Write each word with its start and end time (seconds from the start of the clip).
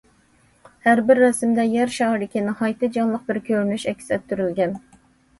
ھەر 0.85 0.99
بىر 1.09 1.19
رەسىمدە 1.23 1.65
يەر 1.73 1.91
شارىدىكى 1.97 2.41
ناھايىتى 2.45 2.89
جانلىق 2.95 3.27
بىر 3.27 3.39
كۆرۈنۈش 3.49 3.85
ئەكس 3.91 4.09
ئەتتۈرۈلگەن. 4.17 4.75